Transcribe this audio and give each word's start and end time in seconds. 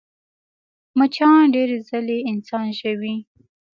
مچان 0.97 1.39
ډېرې 1.55 1.77
ځلې 1.89 2.17
انسان 2.31 2.67
ژوي 2.79 3.15